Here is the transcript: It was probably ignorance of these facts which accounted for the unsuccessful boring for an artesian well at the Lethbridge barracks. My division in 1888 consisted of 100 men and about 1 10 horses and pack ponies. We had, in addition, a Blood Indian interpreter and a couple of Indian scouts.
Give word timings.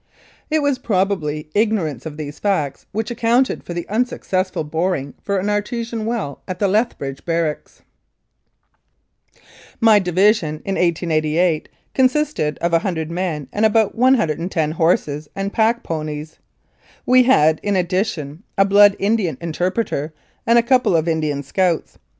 It 0.49 0.63
was 0.63 0.79
probably 0.79 1.51
ignorance 1.53 2.07
of 2.07 2.17
these 2.17 2.39
facts 2.39 2.87
which 2.91 3.11
accounted 3.11 3.63
for 3.63 3.75
the 3.75 3.87
unsuccessful 3.87 4.63
boring 4.63 5.13
for 5.21 5.37
an 5.37 5.47
artesian 5.47 6.07
well 6.07 6.41
at 6.47 6.57
the 6.57 6.67
Lethbridge 6.67 7.23
barracks. 7.23 7.83
My 9.79 9.99
division 9.99 10.55
in 10.65 10.73
1888 10.73 11.69
consisted 11.93 12.57
of 12.61 12.71
100 12.71 13.11
men 13.11 13.47
and 13.53 13.63
about 13.63 13.93
1 13.93 14.49
10 14.49 14.71
horses 14.71 15.29
and 15.35 15.53
pack 15.53 15.83
ponies. 15.83 16.39
We 17.05 17.21
had, 17.21 17.59
in 17.61 17.75
addition, 17.75 18.41
a 18.57 18.65
Blood 18.65 18.95
Indian 18.97 19.37
interpreter 19.39 20.15
and 20.47 20.57
a 20.57 20.63
couple 20.63 20.95
of 20.95 21.07
Indian 21.07 21.43
scouts. 21.43 21.99